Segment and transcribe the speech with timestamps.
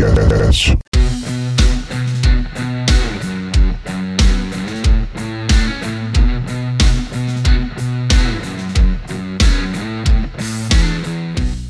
[0.00, 0.78] Podcast.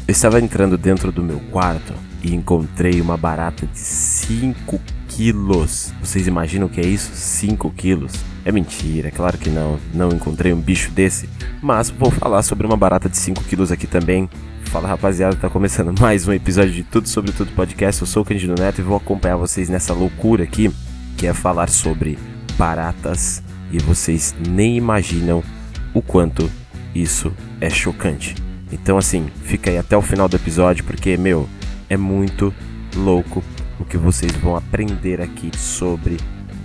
[0.07, 5.93] Eu estava entrando dentro do meu quarto e encontrei uma barata de 5 quilos.
[6.01, 7.11] Vocês imaginam o que é isso?
[7.13, 8.13] 5 quilos?
[8.45, 9.77] É mentira, claro que não.
[9.93, 11.29] Não encontrei um bicho desse.
[11.61, 14.31] Mas vou falar sobre uma barata de 5 quilos aqui também.
[14.71, 18.03] Fala rapaziada, tá começando mais um episódio de Tudo Sobre Tudo Podcast.
[18.03, 20.71] Eu sou o Candido Neto e vou acompanhar vocês nessa loucura aqui,
[21.19, 22.17] que é falar sobre
[22.57, 23.43] baratas.
[23.73, 25.43] E vocês nem imaginam
[25.93, 26.49] o quanto
[26.95, 28.37] isso é chocante.
[28.71, 31.49] Então, assim, fica aí até o final do episódio, porque, meu,
[31.89, 32.55] é muito
[32.95, 33.43] louco
[33.81, 36.17] o que vocês vão aprender aqui sobre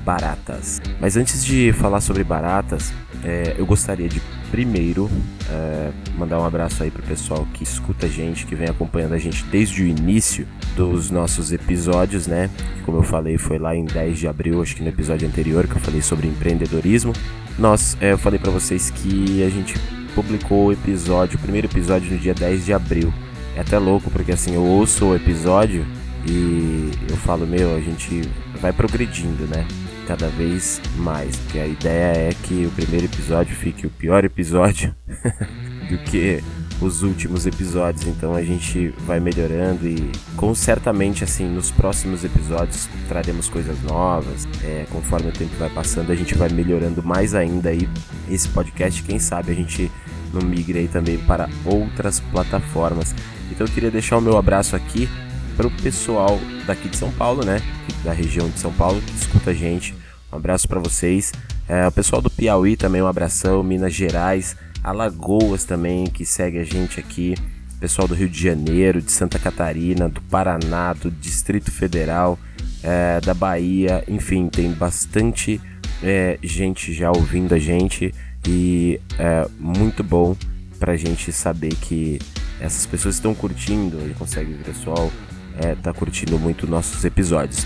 [0.05, 0.80] baratas.
[1.02, 2.94] Mas antes de falar sobre baratas,
[3.24, 4.22] é, eu gostaria de
[4.55, 5.12] primeiro
[5.50, 9.18] é, mandar um abraço aí pro pessoal que escuta a gente, que vem acompanhando a
[9.18, 12.49] gente desde o início dos nossos episódios, né?
[12.85, 15.74] Como eu falei, foi lá em 10 de abril, acho que no episódio anterior, que
[15.74, 17.12] eu falei sobre empreendedorismo.
[17.60, 19.77] Nós, é, eu falei para vocês que a gente
[20.15, 23.13] publicou o episódio, o primeiro episódio no dia 10 de abril.
[23.58, 25.85] É até louco, porque assim, eu ouço o episódio
[26.26, 28.21] e eu falo, meu, a gente
[28.62, 29.68] vai progredindo, né?
[30.08, 31.36] Cada vez mais.
[31.36, 34.96] Porque a ideia é que o primeiro episódio fique o pior episódio
[35.90, 36.44] do que
[36.82, 38.06] os últimos episódios.
[38.08, 44.48] Então a gente vai melhorando e com certamente assim nos próximos episódios traremos coisas novas.
[44.64, 47.88] É, conforme o tempo vai passando, a gente vai melhorando mais ainda aí
[48.30, 49.02] esse podcast.
[49.04, 49.92] Quem sabe a gente
[50.34, 53.16] não migre aí também para outras plataformas.
[53.52, 55.10] Então eu queria deixar o meu abraço aqui
[55.56, 57.62] para o pessoal daqui de São Paulo, né?
[58.04, 59.94] Da região de São Paulo que escuta a gente.
[60.32, 61.32] Um abraço para vocês.
[61.68, 63.64] É, o pessoal do Piauí também, um abração.
[63.64, 67.36] Minas Gerais, Alagoas também, que segue a gente aqui.
[67.80, 72.38] Pessoal do Rio de Janeiro, de Santa Catarina, do Paraná, do Distrito Federal,
[72.84, 74.04] é, da Bahia.
[74.08, 75.62] Enfim, tem bastante
[76.04, 78.14] é, gente já ouvindo a gente.
[78.48, 80.36] E é muito bom
[80.80, 82.20] pra gente saber que
[82.60, 85.12] essas pessoas estão curtindo e consegue ver o pessoal
[85.60, 87.66] é, tá curtindo muito nossos episódios.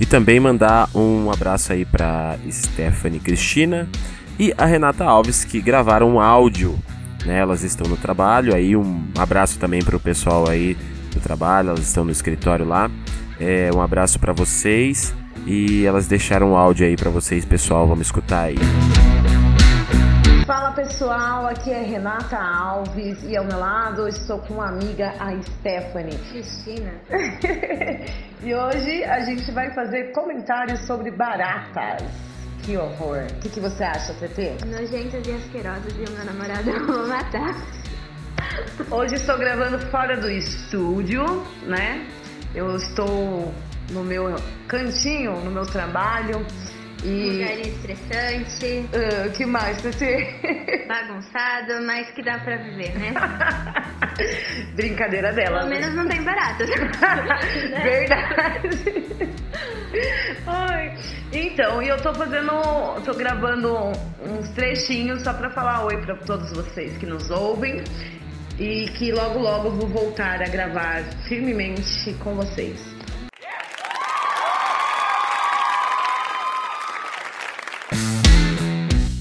[0.00, 3.88] E também mandar um abraço aí para Stephanie Cristina
[4.38, 6.78] e a Renata Alves que gravaram um áudio,
[7.24, 7.38] né?
[7.38, 10.76] Elas estão no trabalho, aí um abraço também para o pessoal aí
[11.12, 12.88] do trabalho, elas estão no escritório lá.
[13.40, 15.12] É, um abraço para vocês
[15.46, 18.56] e elas deixaram um áudio aí para vocês, pessoal, vamos escutar aí.
[20.48, 25.30] Fala pessoal, aqui é Renata Alves e ao meu lado estou com uma amiga, a
[25.42, 26.16] Stephanie.
[26.30, 26.94] Cristina.
[28.42, 32.02] e hoje a gente vai fazer comentários sobre baratas.
[32.62, 33.26] Que horror.
[33.30, 34.64] O que, que você acha, TT?
[34.64, 37.54] Nojentas e asquerosas e o meu namorado eu vou matar.
[38.90, 41.26] Hoje estou gravando fora do estúdio,
[41.66, 42.08] né?
[42.54, 43.52] Eu estou
[43.90, 44.34] no meu
[44.66, 46.42] cantinho, no meu trabalho.
[47.04, 47.38] E...
[47.38, 48.88] Lugar estressante.
[48.92, 50.86] Uh, que mais, TT?
[50.88, 53.14] Bagunçado, mas que dá pra viver, né?
[54.74, 55.58] Brincadeira dela.
[55.58, 56.68] Pelo menos não tem baratas.
[57.82, 58.68] Verdade.
[60.46, 60.96] Ai,
[61.32, 62.50] então, e eu tô fazendo,
[63.04, 63.92] tô gravando
[64.22, 67.82] uns trechinhos só pra falar oi pra todos vocês que nos ouvem
[68.58, 72.97] e que logo logo vou voltar a gravar firmemente com vocês.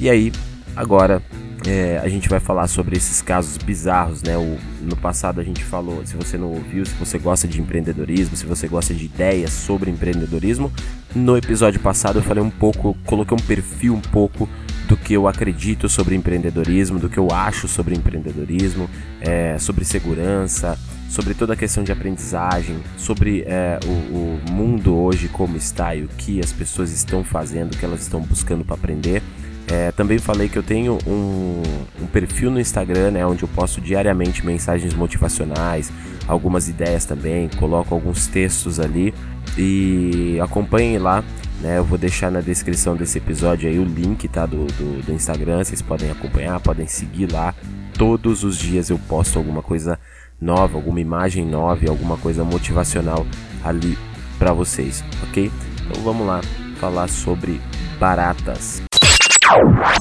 [0.08, 0.32] E aí,
[0.74, 1.22] agora
[1.68, 4.38] é, a gente vai falar sobre esses casos bizarros, né?
[4.38, 8.38] O, no passado a gente falou, se você não ouviu, se você gosta de empreendedorismo,
[8.38, 10.72] se você gosta de ideias sobre empreendedorismo,
[11.14, 14.48] no episódio passado eu falei um pouco, coloquei um perfil um pouco
[14.88, 20.80] do que eu acredito sobre empreendedorismo, do que eu acho sobre empreendedorismo, é, sobre segurança,
[21.10, 26.06] sobre toda a questão de aprendizagem, sobre é, o, o mundo hoje como está e
[26.06, 29.22] o que as pessoas estão fazendo, o que elas estão buscando para aprender.
[29.70, 31.62] É, também falei que eu tenho um,
[32.02, 35.92] um, perfil no Instagram, né, onde eu posto diariamente mensagens motivacionais,
[36.26, 39.14] algumas ideias também, coloco alguns textos ali
[39.58, 41.24] e acompanhem lá.
[41.60, 45.12] Né, eu vou deixar na descrição desse episódio aí o link tá, do, do, do
[45.12, 47.54] Instagram, vocês podem acompanhar, podem seguir lá.
[47.98, 50.00] Todos os dias eu posto alguma coisa
[50.40, 53.26] nova, alguma imagem nova, alguma coisa motivacional
[53.64, 53.98] ali
[54.38, 55.52] para vocês, ok?
[55.84, 56.42] Então vamos lá
[56.80, 57.60] falar sobre
[58.00, 58.87] baratas.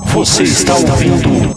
[0.07, 1.55] Você está ouvindo?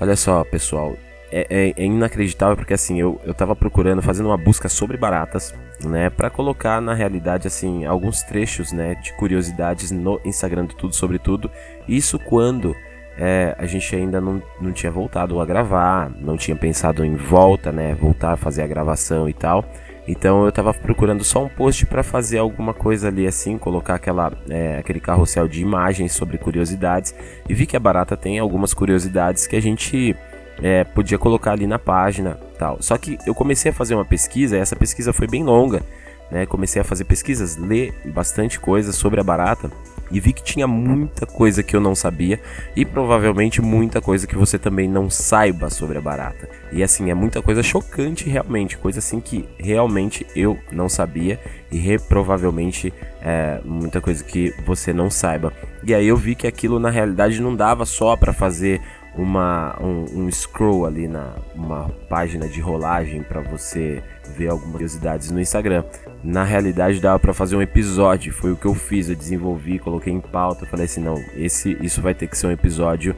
[0.00, 0.96] Olha só, pessoal,
[1.32, 5.52] é, é, é, inacreditável porque assim, eu, eu tava procurando, fazendo uma busca sobre baratas,
[5.84, 10.94] né, para colocar na realidade assim alguns trechos, né, de curiosidades no Instagram do tudo
[10.94, 11.50] sobre tudo.
[11.88, 12.72] Isso quando
[13.18, 17.72] é, a gente ainda não, não tinha voltado a gravar, não tinha pensado em volta,
[17.72, 19.64] né, voltar a fazer a gravação e tal.
[20.08, 24.32] Então eu tava procurando só um post para fazer alguma coisa ali assim, colocar aquela,
[24.48, 27.12] é, aquele carrossel de imagens sobre curiosidades
[27.48, 30.14] e vi que a Barata tem algumas curiosidades que a gente
[30.62, 32.78] é, podia colocar ali na página tal.
[32.80, 35.82] Só que eu comecei a fazer uma pesquisa, e essa pesquisa foi bem longa,
[36.30, 36.46] né?
[36.46, 39.70] Comecei a fazer pesquisas, ler bastante coisa sobre a barata
[40.10, 42.40] e vi que tinha muita coisa que eu não sabia
[42.74, 46.48] e provavelmente muita coisa que você também não saiba sobre a barata.
[46.72, 51.98] E assim, é muita coisa chocante realmente, coisa assim que realmente eu não sabia e
[51.98, 55.52] provavelmente é muita coisa que você não saiba.
[55.82, 58.80] E aí eu vi que aquilo na realidade não dava só para fazer
[59.16, 64.02] uma, um, um, scroll ali na uma página de rolagem para você
[64.32, 65.84] ver algumas curiosidades no Instagram.
[66.22, 70.12] Na realidade dava para fazer um episódio, foi o que eu fiz, eu desenvolvi, coloquei
[70.12, 73.14] em pauta, falei assim, não, esse isso vai ter que ser um episódio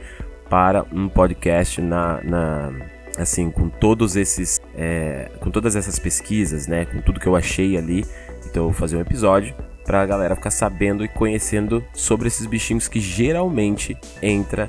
[0.49, 2.71] para um podcast na, na
[3.17, 7.77] assim com todos esses é, com todas essas pesquisas, né, com tudo que eu achei
[7.77, 8.05] ali,
[8.49, 9.53] então eu vou fazer um episódio
[9.85, 14.67] para a galera ficar sabendo e conhecendo sobre esses bichinhos que geralmente entra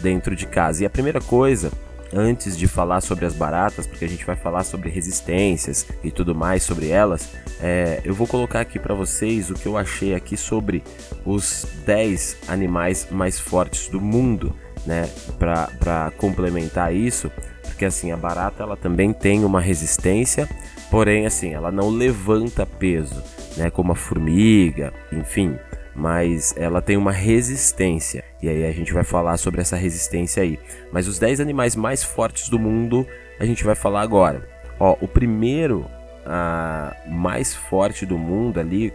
[0.00, 0.82] dentro de casa.
[0.82, 1.70] E a primeira coisa,
[2.12, 6.34] antes de falar sobre as baratas, porque a gente vai falar sobre resistências e tudo
[6.34, 7.30] mais sobre elas,
[7.60, 10.82] é, eu vou colocar aqui para vocês o que eu achei aqui sobre
[11.24, 14.54] os 10 animais mais fortes do mundo,
[14.84, 15.08] né?
[15.38, 17.30] Para complementar isso,
[17.62, 20.48] porque assim a barata ela também tem uma resistência,
[20.90, 23.22] porém assim ela não levanta peso,
[23.56, 23.70] né?
[23.70, 25.56] Como a formiga, enfim
[25.94, 28.24] mas ela tem uma resistência.
[28.42, 30.58] E aí a gente vai falar sobre essa resistência aí.
[30.90, 33.06] Mas os 10 animais mais fortes do mundo
[33.38, 34.48] a gente vai falar agora.
[34.78, 35.86] Ó, o primeiro
[36.24, 38.92] a mais forte do mundo ali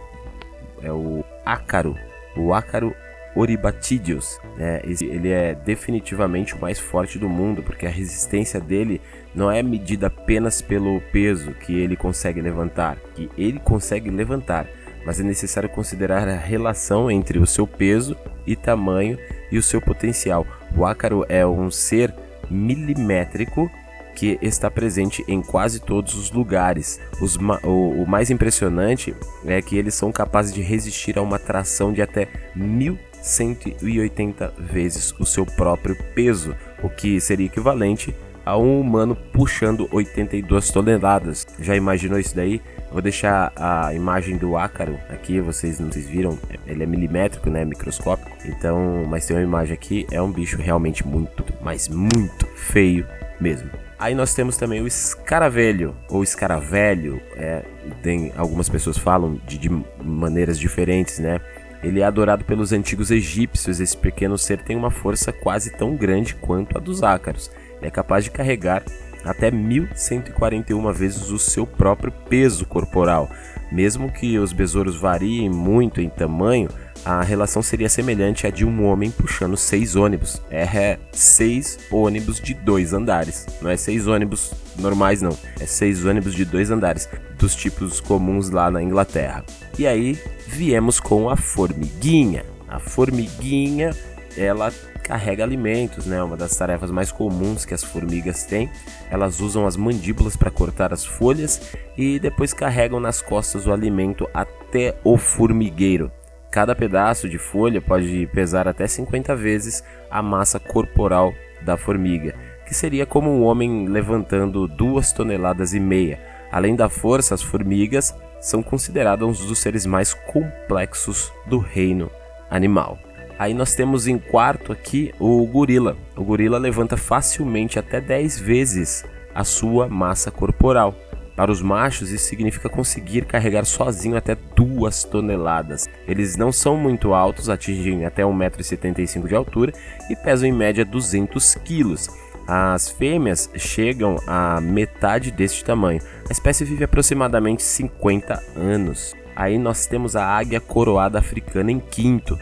[0.82, 1.96] é o ácaro.
[2.36, 2.94] O ácaro
[3.34, 4.80] Oribatidius, né?
[4.84, 9.00] Ele é definitivamente o mais forte do mundo, porque a resistência dele
[9.34, 14.66] não é medida apenas pelo peso que ele consegue levantar, que ele consegue levantar,
[15.08, 18.14] mas é necessário considerar a relação entre o seu peso
[18.46, 19.18] e tamanho
[19.50, 20.46] e o seu potencial.
[20.76, 22.14] O ácaro é um ser
[22.50, 23.70] milimétrico
[24.14, 27.00] que está presente em quase todos os lugares.
[27.22, 29.16] Os, o, o, mais impressionante
[29.46, 35.24] é que eles são capazes de resistir a uma tração de até 1180 vezes o
[35.24, 38.14] seu próprio peso, o que seria equivalente
[38.44, 41.46] a um humano puxando 82 toneladas.
[41.58, 42.60] Já imaginou isso daí?
[42.90, 48.30] Vou deixar a imagem do ácaro aqui, vocês não viram, ele é milimétrico, né, microscópico.
[48.46, 53.06] Então, mas tem uma imagem aqui, é um bicho realmente muito, mas muito feio
[53.40, 53.70] mesmo.
[53.98, 57.62] Aí nós temos também o escaravelho, ou escaravelho, é,
[58.02, 59.68] tem algumas pessoas falam de, de
[60.02, 61.40] maneiras diferentes, né?
[61.82, 63.78] Ele é adorado pelos antigos egípcios.
[63.78, 67.50] Esse pequeno ser tem uma força quase tão grande quanto a dos ácaros
[67.80, 68.82] é capaz de carregar
[69.24, 73.30] até 1141 vezes o seu próprio peso corporal.
[73.70, 76.68] Mesmo que os besouros variem muito em tamanho,
[77.04, 80.42] a relação seria semelhante à de um homem puxando seis ônibus.
[80.50, 83.46] É seis ônibus de dois andares.
[83.60, 85.36] Não é seis ônibus normais, não.
[85.60, 87.08] É seis ônibus de dois andares,
[87.38, 89.44] dos tipos comuns lá na Inglaterra.
[89.78, 92.44] E aí viemos com a formiguinha.
[92.68, 93.94] A formiguinha,
[94.38, 96.22] ela carrega alimentos, né?
[96.22, 98.70] Uma das tarefas mais comuns que as formigas têm.
[99.10, 104.28] Elas usam as mandíbulas para cortar as folhas e depois carregam nas costas o alimento
[104.32, 106.12] até o formigueiro.
[106.50, 112.34] Cada pedaço de folha pode pesar até 50 vezes a massa corporal da formiga,
[112.66, 116.20] que seria como um homem levantando duas toneladas e meia.
[116.50, 122.10] Além da força, as formigas são consideradas um dos seres mais complexos do reino
[122.50, 122.98] animal.
[123.38, 125.96] Aí nós temos em quarto aqui o gorila.
[126.16, 129.04] O gorila levanta facilmente até 10 vezes
[129.34, 130.94] a sua massa corporal.
[131.36, 135.88] Para os machos, isso significa conseguir carregar sozinho até 2 toneladas.
[136.08, 139.72] Eles não são muito altos, atingem até 1,75m de altura
[140.10, 142.08] e pesam em média 200 quilos.
[142.44, 146.00] As fêmeas chegam a metade deste tamanho.
[146.28, 149.14] A espécie vive aproximadamente 50 anos.
[149.36, 152.36] Aí nós temos a águia coroada africana em quinto.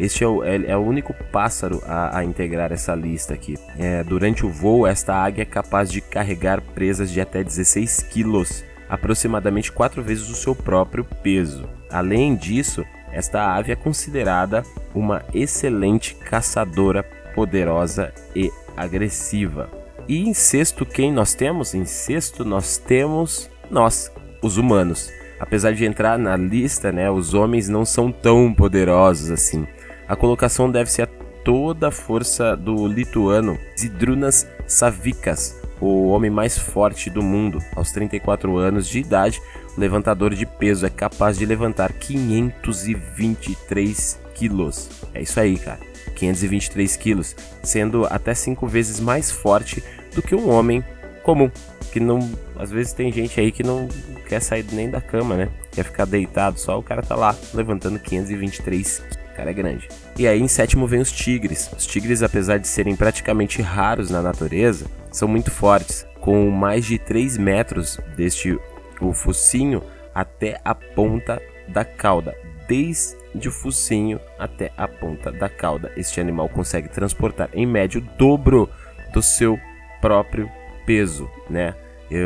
[0.00, 3.58] Este é o, é, é o único pássaro a, a, integrar essa lista aqui.
[3.78, 8.64] É, durante o voo, esta águia é capaz de carregar presas de até 16 quilos,
[8.88, 11.68] aproximadamente quatro vezes o seu próprio peso.
[11.90, 14.62] Além disso, esta ave é considerada
[14.94, 17.02] uma excelente caçadora
[17.34, 19.68] poderosa e agressiva.
[20.08, 21.74] E em sexto, quem nós temos?
[21.74, 25.12] Em sexto, nós temos nós, os humanos.
[25.38, 29.66] Apesar de entrar na lista, né, os homens não são tão poderosos assim.
[30.10, 31.08] A colocação deve-se a
[31.44, 37.60] toda a força do lituano Zidrunas Savikas, o homem mais forte do mundo.
[37.76, 39.40] Aos 34 anos de idade,
[39.76, 44.90] o levantador de peso é capaz de levantar 523 quilos.
[45.14, 45.78] É isso aí, cara.
[46.16, 49.80] 523 quilos, sendo até 5 vezes mais forte
[50.12, 50.82] do que um homem
[51.22, 51.48] comum.
[51.92, 52.18] Que não.
[52.58, 53.86] Às vezes tem gente aí que não
[54.28, 55.48] quer sair nem da cama, né?
[55.70, 59.19] Quer ficar deitado só, o cara tá lá levantando 523 quilos.
[59.32, 59.88] O cara é grande.
[60.18, 61.70] E aí em sétimo vem os tigres.
[61.76, 66.98] Os tigres, apesar de serem praticamente raros na natureza, são muito fortes, com mais de
[66.98, 68.58] 3 metros deste
[69.00, 69.82] o focinho
[70.14, 72.36] até a ponta da cauda.
[72.68, 75.90] Desde o focinho até a ponta da cauda.
[75.96, 78.68] Este animal consegue transportar em média o dobro
[79.12, 79.58] do seu
[80.00, 80.50] próprio
[80.84, 81.74] peso, né?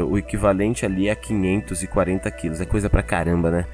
[0.08, 2.60] O equivalente ali a 540 quilos.
[2.60, 3.66] É coisa pra caramba, né?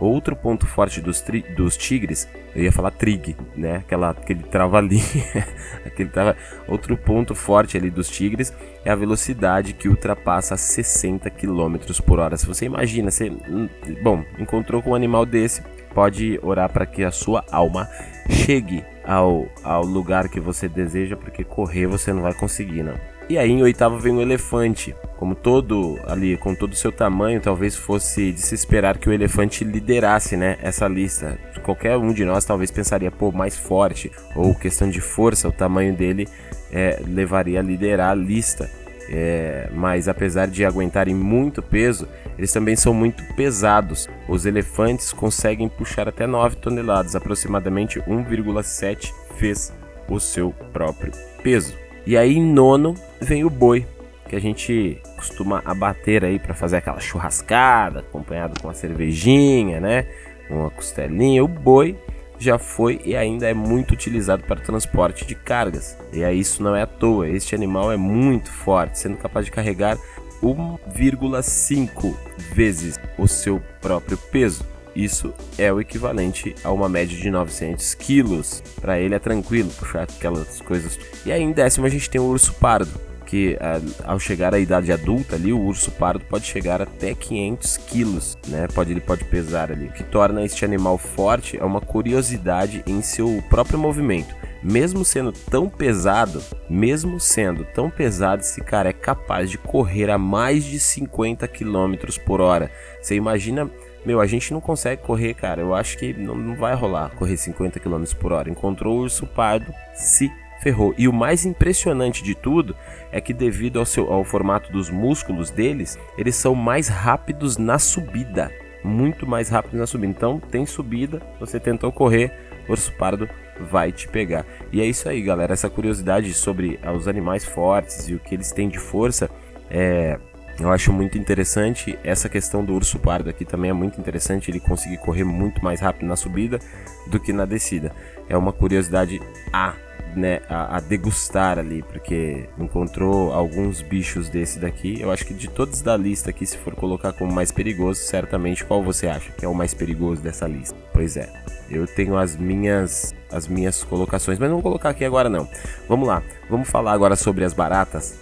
[0.00, 1.24] Outro ponto forte dos,
[1.56, 3.76] dos tigres, eu ia falar trig, né?
[3.76, 5.02] Aquela, aquele trava-linha.
[5.84, 6.36] aquele trava...
[6.68, 11.76] Outro ponto forte ali dos tigres é a velocidade que ultrapassa 60 km
[12.06, 12.36] por hora.
[12.36, 13.68] Se você imagina, você, hum,
[14.02, 15.62] bom, encontrou com um animal desse,
[15.92, 17.88] pode orar para que a sua alma
[18.30, 23.17] chegue ao, ao lugar que você deseja, porque correr você não vai conseguir, não.
[23.28, 24.94] E aí em oitavo vem o elefante.
[25.18, 29.12] Como todo ali, com todo o seu tamanho, talvez fosse de se esperar que o
[29.12, 31.38] elefante liderasse, né, essa lista.
[31.62, 35.94] Qualquer um de nós talvez pensaria, pô, mais forte, ou questão de força, o tamanho
[35.94, 36.26] dele
[36.72, 38.70] é, levaria a liderar a lista.
[39.10, 42.06] É, mas apesar de aguentarem muito peso,
[42.38, 44.08] eles também são muito pesados.
[44.28, 49.72] Os elefantes conseguem puxar até 9 toneladas, aproximadamente 1,7 vezes
[50.08, 51.87] o seu próprio peso.
[52.08, 53.86] E aí em nono vem o boi,
[54.26, 60.06] que a gente costuma abater aí para fazer aquela churrascada, acompanhado com uma cervejinha, né?
[60.48, 61.44] Uma costelinha.
[61.44, 61.98] O boi
[62.38, 65.98] já foi e ainda é muito utilizado para transporte de cargas.
[66.10, 69.52] E aí isso não é à toa, este animal é muito forte, sendo capaz de
[69.52, 69.98] carregar
[70.42, 72.16] 1,5
[72.54, 74.64] vezes o seu próprio peso.
[74.98, 78.64] Isso é o equivalente a uma média de 900 quilos.
[78.80, 80.98] Para ele é tranquilo puxar aquelas coisas.
[81.24, 82.90] E aí em décimo a gente tem o urso pardo,
[83.24, 83.56] que
[84.02, 88.66] ao chegar à idade adulta ali, o urso pardo pode chegar até 500 quilos, né?
[88.74, 89.86] Pode, ele pode pesar ali.
[89.86, 94.34] O que torna este animal forte é uma curiosidade em seu próprio movimento.
[94.60, 100.18] Mesmo sendo tão pesado, mesmo sendo tão pesado, esse cara é capaz de correr a
[100.18, 101.94] mais de 50 km
[102.26, 102.68] por hora.
[103.00, 103.70] Você imagina
[104.08, 105.60] meu, a gente não consegue correr, cara.
[105.60, 108.48] Eu acho que não, não vai rolar correr 50 km por hora.
[108.48, 110.94] Encontrou o urso pardo, se ferrou.
[110.96, 112.74] E o mais impressionante de tudo
[113.12, 117.78] é que, devido ao, seu, ao formato dos músculos deles, eles são mais rápidos na
[117.78, 118.50] subida.
[118.82, 120.10] Muito mais rápidos na subida.
[120.10, 122.32] Então, tem subida, você tentou correr,
[122.66, 123.28] o urso pardo
[123.60, 124.46] vai te pegar.
[124.72, 125.52] E é isso aí, galera.
[125.52, 129.28] Essa curiosidade sobre os animais fortes e o que eles têm de força
[129.70, 130.18] é
[130.60, 134.58] eu acho muito interessante essa questão do urso pardo aqui também é muito interessante ele
[134.58, 136.58] conseguir correr muito mais rápido na subida
[137.06, 137.92] do que na descida.
[138.28, 139.20] É uma curiosidade
[139.52, 139.74] a,
[140.16, 145.00] né, a, a degustar ali, porque encontrou alguns bichos desse daqui.
[145.00, 148.64] Eu acho que de todos da lista aqui, se for colocar como mais perigoso, certamente
[148.64, 150.76] qual você acha que é o mais perigoso dessa lista?
[150.92, 151.30] Pois é,
[151.70, 155.48] eu tenho as minhas as minhas colocações, mas não vou colocar aqui agora não.
[155.86, 158.18] Vamos lá, vamos falar agora sobre as baratas.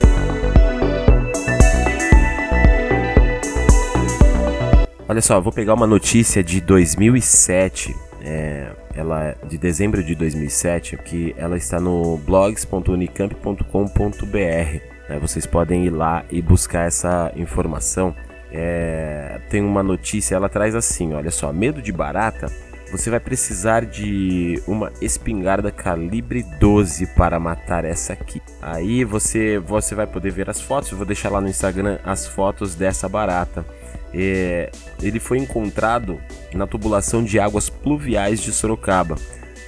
[5.08, 7.94] Olha só, vou pegar uma notícia de 2007,
[8.24, 14.80] é, ela é de dezembro de 2007, que ela está no blogs.unicamp.com.br.
[15.08, 15.18] Né?
[15.20, 18.12] Vocês podem ir lá e buscar essa informação.
[18.50, 22.50] É, tem uma notícia, ela traz assim: olha só, medo de barata.
[22.90, 28.40] Você vai precisar de uma espingarda calibre 12 para matar essa aqui.
[28.62, 30.92] Aí você, você vai poder ver as fotos.
[30.92, 33.66] Eu vou deixar lá no Instagram as fotos dessa barata.
[34.14, 34.70] É,
[35.02, 36.20] ele foi encontrado
[36.54, 39.16] na tubulação de águas pluviais de Sorocaba.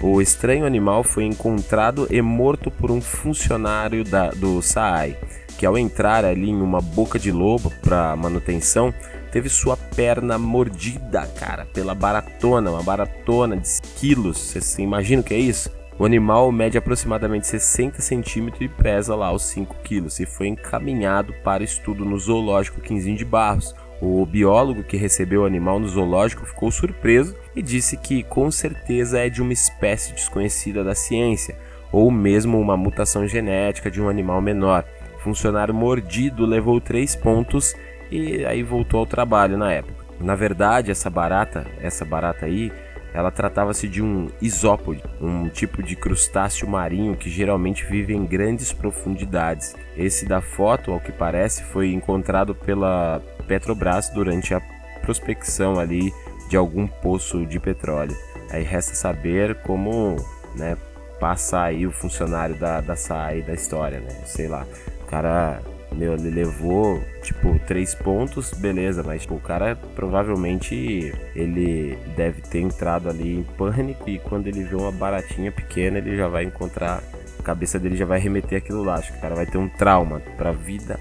[0.00, 5.16] O estranho animal foi encontrado e morto por um funcionário da, do SAAI,
[5.58, 8.94] que ao entrar ali em uma boca de lobo para manutenção,
[9.32, 14.38] teve sua perna mordida, cara, pela baratona, uma baratona de quilos.
[14.38, 15.70] Você imagina o que é isso?
[15.98, 21.34] O animal mede aproximadamente 60 centímetros e pesa lá os 5 quilos e foi encaminhado
[21.42, 26.46] para estudo no zoológico Quinzinho de Barros, o biólogo que recebeu o animal no zoológico
[26.46, 31.56] ficou surpreso e disse que com certeza é de uma espécie desconhecida da ciência,
[31.90, 34.84] ou mesmo uma mutação genética de um animal menor.
[35.22, 37.74] Funcionário mordido levou 3 pontos
[38.10, 40.06] e aí voltou ao trabalho na época.
[40.20, 42.72] Na verdade, essa barata, essa barata aí,
[43.12, 48.72] ela tratava-se de um isópode, um tipo de crustáceo marinho que geralmente vive em grandes
[48.72, 49.74] profundidades.
[49.96, 54.60] Esse da foto, ao que parece, foi encontrado pela Petrobras durante a
[55.02, 56.12] prospecção ali
[56.48, 58.16] de algum poço de petróleo.
[58.50, 60.16] Aí resta saber como,
[60.54, 60.76] né,
[61.18, 64.10] passar aí o funcionário da, da SAI da história, né?
[64.24, 64.66] Sei lá.
[65.02, 65.60] O cara
[65.92, 72.60] meu, ele levou, tipo, três pontos, beleza, mas tipo, o cara provavelmente ele deve ter
[72.60, 77.02] entrado ali em pânico e quando ele vê uma baratinha pequena, ele já vai encontrar,
[77.38, 78.96] a cabeça dele já vai remeter aquilo lá.
[78.96, 81.00] Acho que o cara vai ter um trauma pra vida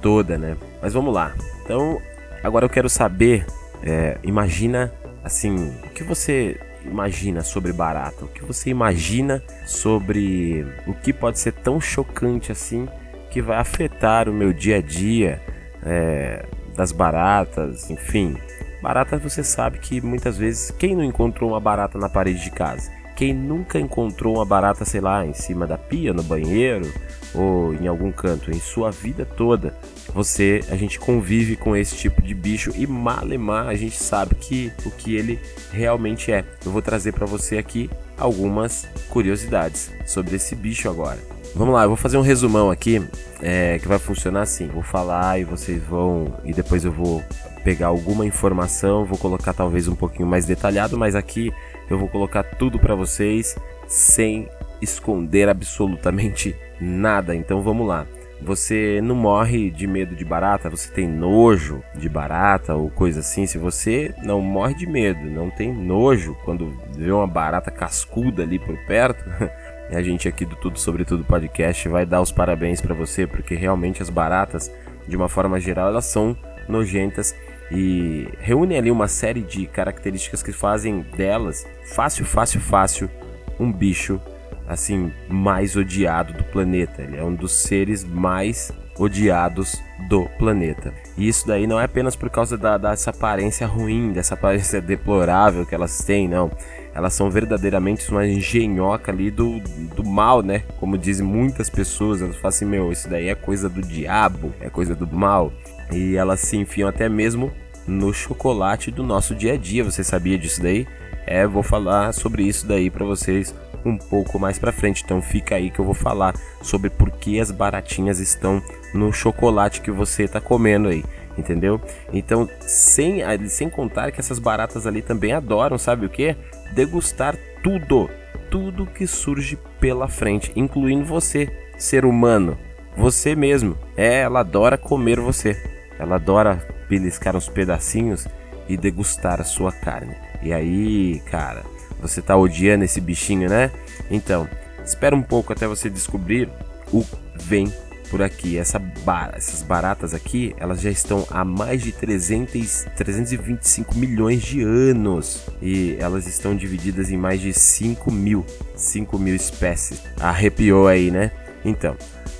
[0.00, 0.56] toda, né?
[0.80, 1.34] Mas vamos lá.
[1.64, 2.00] Então,
[2.42, 3.46] agora eu quero saber,
[3.82, 4.92] é, imagina
[5.24, 8.26] assim, o que você imagina sobre barata?
[8.26, 12.86] O que você imagina sobre o que pode ser tão chocante assim?
[13.34, 15.42] que vai afetar o meu dia a dia,
[15.84, 18.36] é, das baratas, enfim.
[18.80, 22.92] Barata você sabe que muitas vezes quem não encontrou uma barata na parede de casa?
[23.16, 26.88] Quem nunca encontrou uma barata, sei lá, em cima da pia, no banheiro
[27.34, 29.74] ou em algum canto, em sua vida toda,
[30.12, 34.72] você, a gente convive com esse tipo de bicho e malemar a gente sabe que
[34.84, 35.38] o que ele
[35.72, 36.44] realmente é.
[36.64, 41.18] Eu vou trazer para você aqui algumas curiosidades sobre esse bicho agora.
[41.54, 43.00] Vamos lá, eu vou fazer um resumão aqui
[43.40, 44.66] é, que vai funcionar assim.
[44.66, 46.34] Vou falar e vocês vão.
[46.44, 47.22] E depois eu vou
[47.62, 51.52] pegar alguma informação, vou colocar talvez um pouquinho mais detalhado, mas aqui
[51.88, 53.56] eu vou colocar tudo para vocês
[53.86, 54.48] sem
[54.82, 57.34] esconder absolutamente nada.
[57.36, 58.06] Então vamos lá.
[58.44, 63.46] Você não morre de medo de barata, você tem nojo de barata ou coisa assim.
[63.46, 68.58] Se você não morre de medo, não tem nojo quando vê uma barata cascuda ali
[68.58, 69.24] por perto,
[69.90, 73.54] a gente aqui do Tudo Sobre Tudo Podcast vai dar os parabéns para você, porque
[73.54, 74.70] realmente as baratas,
[75.08, 76.36] de uma forma geral, elas são
[76.68, 77.34] nojentas
[77.70, 83.10] e reúnem ali uma série de características que fazem delas fácil, fácil, fácil
[83.58, 84.20] um bicho
[84.66, 87.02] assim mais odiado do planeta.
[87.02, 90.92] Ele é um dos seres mais odiados do planeta.
[91.16, 95.66] E isso daí não é apenas por causa da, dessa aparência ruim, dessa aparência deplorável
[95.66, 96.50] que elas têm, não
[96.94, 99.58] elas são verdadeiramente uma engenhoca ali do,
[99.96, 100.62] do mal, né?
[100.78, 104.70] Como dizem muitas pessoas, elas falam assim, meu, isso daí é coisa do diabo, é
[104.70, 105.52] coisa do mal.
[105.92, 107.52] E elas se enfiam até mesmo
[107.84, 109.82] no chocolate do nosso dia a dia.
[109.82, 110.86] Você sabia disso daí?
[111.26, 115.02] É, vou falar sobre isso daí para vocês um pouco mais para frente.
[115.04, 119.80] Então fica aí que eu vou falar sobre por que as baratinhas estão no chocolate
[119.80, 121.04] que você tá comendo aí
[121.36, 121.80] entendeu?
[122.12, 126.36] Então, sem, sem contar que essas baratas ali também adoram, sabe o que?
[126.72, 128.08] Degustar tudo,
[128.50, 132.56] tudo que surge pela frente, incluindo você, ser humano,
[132.96, 133.76] você mesmo.
[133.96, 135.60] É, ela adora comer você.
[135.98, 138.26] Ela adora beliscar uns pedacinhos
[138.68, 140.14] e degustar a sua carne.
[140.42, 141.64] E aí, cara,
[142.00, 143.70] você tá odiando esse bichinho, né?
[144.10, 144.48] Então,
[144.84, 146.48] espera um pouco até você descobrir
[146.92, 147.72] o vem
[148.10, 148.58] por aqui.
[148.58, 154.62] Essa bar, essas baratas aqui, elas já estão há mais de 300, 325 milhões de
[154.62, 158.44] anos e elas estão divididas em mais de 5 mil,
[158.76, 160.02] 5 mil espécies.
[160.20, 161.30] Arrepiou aí, né?
[161.64, 161.96] Então,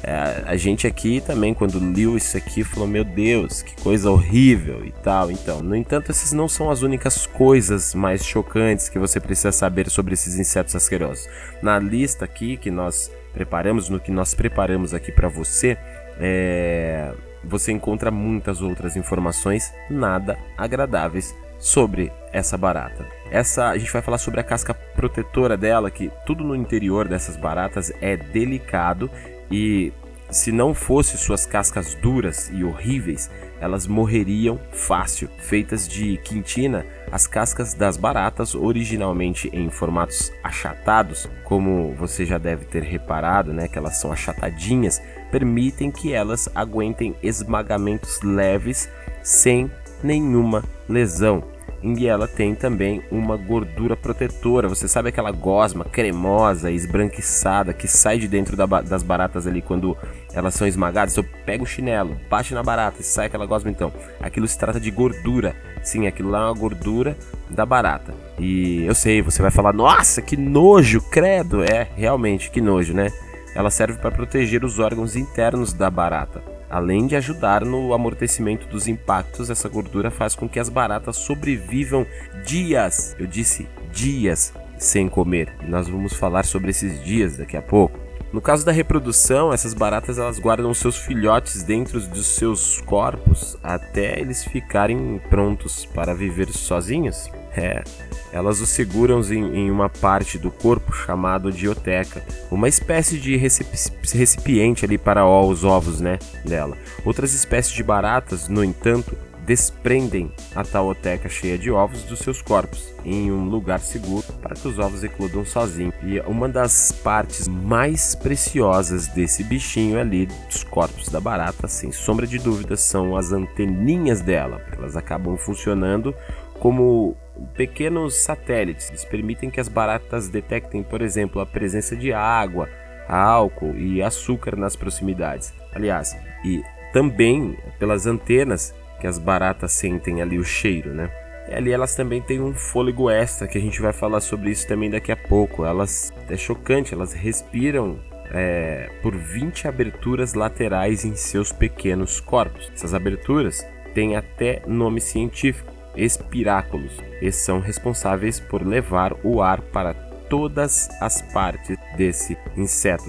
[0.06, 4.84] é, a gente aqui também, quando leu isso aqui, falou: Meu Deus, que coisa horrível
[4.84, 5.30] e tal.
[5.30, 9.88] Então, no entanto, essas não são as únicas coisas mais chocantes que você precisa saber
[9.88, 11.26] sobre esses insetos asquerosos.
[11.62, 15.78] Na lista aqui que nós preparamos, no que nós preparamos aqui para você,
[16.20, 17.10] é,
[17.42, 23.06] você encontra muitas outras informações nada agradáveis sobre essa barata.
[23.30, 27.36] Essa a gente vai falar sobre a casca protetora dela, que tudo no interior dessas
[27.36, 29.10] baratas é delicado
[29.50, 29.92] e
[30.30, 33.30] se não fosse suas cascas duras e horríveis,
[33.61, 35.28] elas morreriam fácil.
[35.38, 42.64] Feitas de quintina, as cascas das baratas, originalmente em formatos achatados, como você já deve
[42.64, 48.88] ter reparado, né, que elas são achatadinhas, permitem que elas aguentem esmagamentos leves
[49.22, 49.70] sem
[50.02, 51.53] nenhuma lesão
[51.84, 54.68] e ela tem também uma gordura protetora.
[54.68, 59.94] Você sabe aquela gosma cremosa, esbranquiçada que sai de dentro da, das baratas ali quando
[60.32, 61.16] elas são esmagadas?
[61.16, 63.92] Então pega o chinelo, bate na barata e sai aquela gosma então.
[64.18, 65.54] Aquilo se trata de gordura.
[65.82, 67.18] Sim, aquilo lá é uma gordura
[67.50, 68.14] da barata.
[68.38, 71.62] E eu sei, você vai falar, nossa, que nojo, credo.
[71.62, 73.12] É, realmente, que nojo, né?
[73.54, 76.53] Ela serve para proteger os órgãos internos da barata.
[76.68, 82.07] Além de ajudar no amortecimento dos impactos, essa gordura faz com que as baratas sobrevivam
[82.44, 85.53] dias, eu disse dias, sem comer.
[85.62, 87.98] E nós vamos falar sobre esses dias daqui a pouco.
[88.33, 94.18] No caso da reprodução, essas baratas elas guardam seus filhotes dentro dos seus corpos até
[94.18, 97.31] eles ficarem prontos para viver sozinhos.
[97.56, 97.84] É,
[98.32, 104.84] elas os seguram em, em, uma parte do corpo chamado dioteca, uma espécie de recipiente
[104.84, 106.76] ali para os ovos, né, dela.
[107.04, 112.92] Outras espécies de baratas, no entanto, desprendem a tauoteca cheia de ovos dos seus corpos
[113.04, 115.94] em um lugar seguro para que os ovos eclodam sozinhos.
[116.02, 122.26] E uma das partes mais preciosas desse bichinho ali, dos corpos da barata, sem sombra
[122.26, 124.62] de dúvidas, são as anteninhas dela.
[124.72, 126.14] Elas acabam funcionando
[126.58, 127.16] como
[127.56, 128.88] pequenos satélites.
[128.90, 132.68] Eles permitem que as baratas detectem, por exemplo, a presença de água,
[133.08, 135.52] álcool e açúcar nas proximidades.
[135.74, 141.10] Aliás, e também pelas antenas que as baratas sentem ali o cheiro, né?
[141.48, 144.66] E ali elas também têm um fôlego extra, que a gente vai falar sobre isso
[144.66, 145.64] também daqui a pouco.
[145.64, 147.98] Elas é chocante, elas respiram
[148.30, 152.70] é, por 20 aberturas laterais em seus pequenos corpos.
[152.74, 156.92] Essas aberturas têm até nome científico espiráculos.
[157.20, 159.94] Esses são responsáveis por levar o ar para
[160.28, 163.04] todas as partes desse inseto.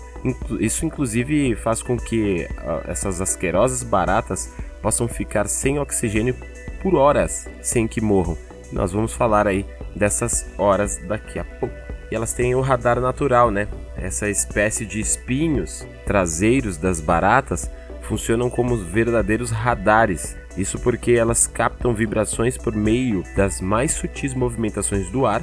[0.60, 6.36] Isso inclusive faz com que uh, essas asquerosas baratas possam ficar sem oxigênio
[6.82, 8.38] por horas sem que morram.
[8.72, 11.76] Nós vamos falar aí dessas horas daqui a pouco.
[12.12, 13.68] E elas têm o radar natural, né?
[13.98, 17.70] Essa espécie de espinhos traseiros das baratas
[18.02, 25.10] funcionam como verdadeiros radares isso porque elas captam vibrações por meio das mais sutis movimentações
[25.12, 25.42] do ar,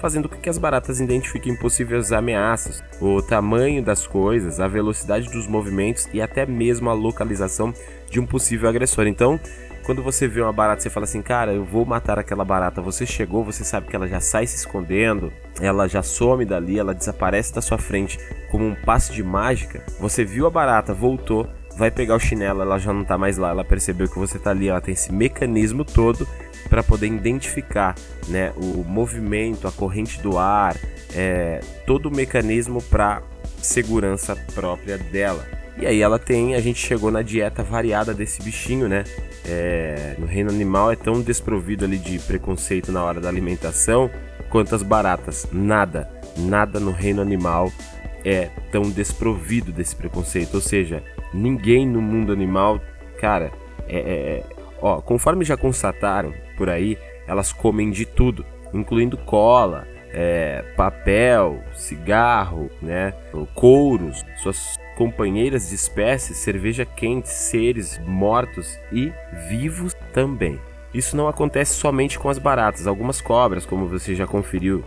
[0.00, 5.46] fazendo com que as baratas identifiquem possíveis ameaças, o tamanho das coisas, a velocidade dos
[5.46, 7.72] movimentos e até mesmo a localização
[8.10, 9.06] de um possível agressor.
[9.06, 9.38] Então,
[9.84, 12.80] quando você vê uma barata, você fala assim, cara, eu vou matar aquela barata.
[12.80, 16.94] Você chegou, você sabe que ela já sai se escondendo, ela já some dali, ela
[16.94, 18.18] desaparece da sua frente
[18.50, 19.84] como um passe de mágica.
[19.98, 23.50] Você viu a barata, voltou, vai pegar o chinelo, ela já não tá mais lá,
[23.50, 26.26] ela percebeu que você tá ali, ela tem esse mecanismo todo
[26.68, 27.94] para poder identificar,
[28.28, 30.76] né, o movimento, a corrente do ar,
[31.14, 33.22] é, todo o mecanismo para
[33.60, 35.46] segurança própria dela.
[35.78, 39.04] E aí ela tem, a gente chegou na dieta variada desse bichinho, né?
[39.44, 44.10] É, no reino animal é tão desprovido ali de preconceito na hora da alimentação
[44.50, 45.48] quanto as baratas.
[45.50, 47.72] Nada, nada no reino animal
[48.24, 50.54] é tão desprovido desse preconceito.
[50.54, 52.80] Ou seja, ninguém no mundo animal,
[53.20, 53.52] cara,
[53.88, 54.44] é, é, é,
[54.80, 62.70] ó, conforme já constataram por aí, elas comem de tudo, incluindo cola, é, papel, cigarro,
[62.80, 63.14] né,
[63.54, 69.12] couros, suas companheiras de espécie, cerveja quente, seres mortos e
[69.48, 70.60] vivos também.
[70.92, 74.84] Isso não acontece somente com as baratas, algumas cobras, como você já conferiu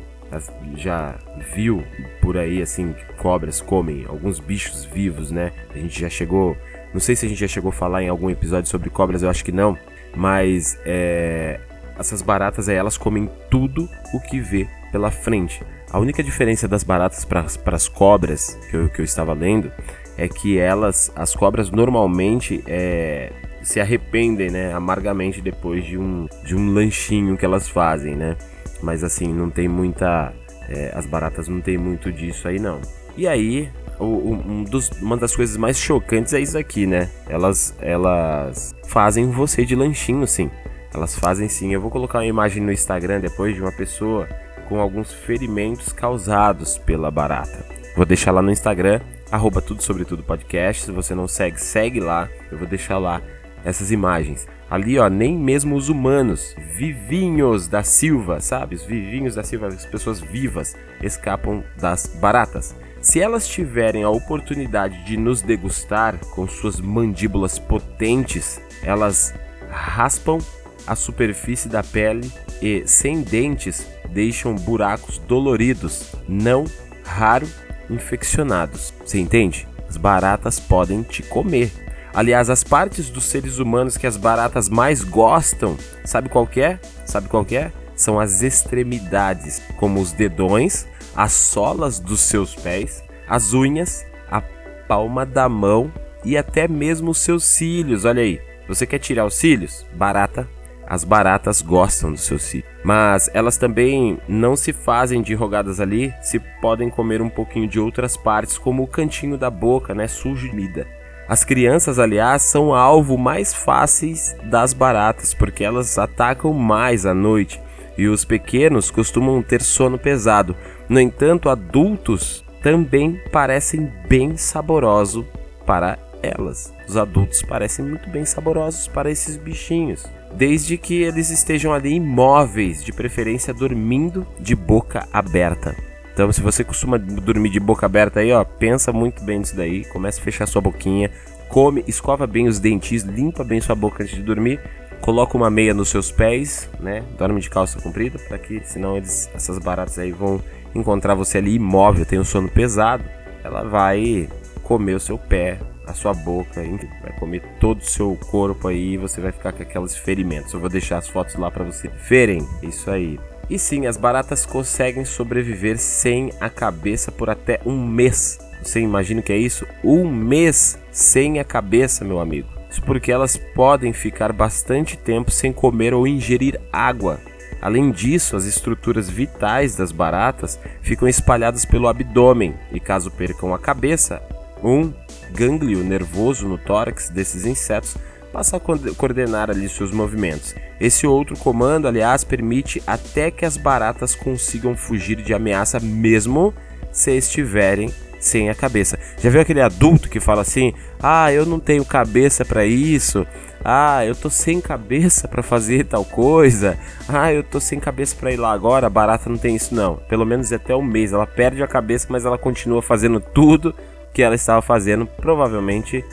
[0.76, 1.16] já
[1.56, 1.84] viu
[2.22, 2.94] por aí assim
[3.26, 5.52] cobras comem alguns bichos vivos, né?
[5.74, 6.56] A gente já chegou,
[6.94, 9.30] não sei se a gente já chegou a falar em algum episódio sobre cobras, eu
[9.32, 9.76] acho que não,
[10.16, 11.60] mas é,
[11.98, 15.64] essas baratas aí elas comem tudo o que vê pela frente.
[15.92, 19.72] A única diferença das baratas para as cobras que eu, que eu estava lendo
[20.20, 23.32] é que elas, as cobras normalmente é,
[23.64, 28.38] se arrependem, né, amargamente depois de um, de um lanchinho que elas fazem, né?
[28.84, 30.32] Mas assim, não tem muita.
[30.70, 32.80] É, as baratas não tem muito disso aí não.
[33.18, 37.10] E aí, um dos, uma das coisas mais chocantes é isso aqui, né?
[37.28, 40.52] Elas, elas fazem você de lanchinho, sim.
[40.94, 41.74] Elas fazem sim.
[41.74, 44.28] Eu vou colocar uma imagem no Instagram depois de uma pessoa
[44.68, 47.66] com alguns ferimentos causados pela barata.
[47.96, 49.00] Vou deixar lá no Instagram,
[49.32, 50.84] arroba tudo sobre tudo podcast.
[50.84, 52.30] Se você não segue, segue lá.
[52.52, 53.22] Eu vou deixar lá
[53.64, 54.48] essas imagens.
[54.70, 58.76] Ali, ó, nem mesmo os humanos, vivinhos da Silva, sabe?
[58.76, 62.76] Os vivinhos da Silva, as pessoas vivas, escapam das baratas.
[63.06, 69.32] Se elas tiverem a oportunidade de nos degustar com suas mandíbulas potentes, elas
[69.70, 70.40] raspam
[70.88, 76.66] a superfície da pele e, sem dentes, deixam buracos doloridos, não
[77.04, 77.48] raro
[77.92, 78.92] infeccionados.
[79.06, 79.68] Você entende?
[79.88, 81.72] As baratas podem te comer.
[82.12, 86.80] Aliás, as partes dos seres humanos que as baratas mais gostam, sabe qual é?
[87.06, 87.72] Sabe qual é?
[87.96, 94.42] São as extremidades, como os dedões, as solas dos seus pés, as unhas, a
[94.88, 95.92] palma da mão
[96.24, 98.06] e até mesmo os seus cílios.
[98.06, 99.86] Olha aí, você quer tirar os cílios?
[99.94, 100.48] Barata.
[100.88, 102.70] As baratas gostam dos seus cílios.
[102.84, 107.80] Mas elas também não se fazem de rogadas ali, se podem comer um pouquinho de
[107.80, 110.86] outras partes, como o cantinho da boca, né, comida.
[111.28, 117.60] As crianças, aliás, são alvo mais fáceis das baratas porque elas atacam mais à noite
[117.98, 120.56] e os pequenos costumam ter sono pesado.
[120.88, 125.26] No entanto, adultos também parecem bem saborosos
[125.66, 126.74] para elas.
[126.88, 132.84] Os adultos parecem muito bem saborosos para esses bichinhos, desde que eles estejam ali imóveis,
[132.84, 135.76] de preferência dormindo de boca aberta.
[136.14, 139.84] Então, se você costuma dormir de boca aberta aí, ó, pensa muito bem nisso daí,
[139.86, 141.12] comece a fechar sua boquinha,
[141.50, 144.60] come, escova bem os dentes, limpa bem sua boca antes de dormir,
[145.06, 147.04] coloca uma meia nos seus pés, né?
[147.16, 150.42] Dorme de calça comprida, para que senão eles, essas baratas aí vão
[150.74, 153.04] encontrar você ali imóvel, tem um sono pesado,
[153.44, 154.28] ela vai
[154.64, 156.60] comer o seu pé, a sua boca,
[157.04, 160.52] vai comer todo o seu corpo aí e você vai ficar com aqueles ferimentos.
[160.52, 162.42] Eu vou deixar as fotos lá para você verem.
[162.64, 163.20] Isso aí.
[163.48, 168.40] E sim, as baratas conseguem sobreviver sem a cabeça por até um mês.
[168.64, 169.68] Você imagina o que é isso?
[169.84, 172.55] Um mês sem a cabeça, meu amigo.
[172.76, 177.22] Isso porque elas podem ficar bastante tempo sem comer ou ingerir água.
[177.62, 183.58] Além disso, as estruturas vitais das baratas ficam espalhadas pelo abdômen e, caso percam a
[183.58, 184.22] cabeça,
[184.62, 184.92] um
[185.32, 187.96] gânglio nervoso no tórax desses insetos
[188.34, 190.54] passa a coordenar ali seus movimentos.
[190.78, 196.54] Esse outro comando, aliás, permite até que as baratas consigam fugir de ameaça mesmo
[196.92, 198.98] se estiverem sem a cabeça.
[199.20, 203.26] Já viu aquele adulto que fala assim: "Ah, eu não tenho cabeça para isso.
[203.64, 206.78] Ah, eu tô sem cabeça para fazer tal coisa.
[207.10, 208.88] Ah, eu tô sem cabeça para ir lá agora".
[208.88, 209.98] A barata não tem isso não.
[210.08, 213.74] Pelo menos até um mês ela perde a cabeça, mas ela continua fazendo tudo
[214.14, 216.04] que ela estava fazendo, provavelmente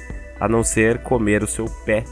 [0.41, 2.03] a não ser comer o seu pé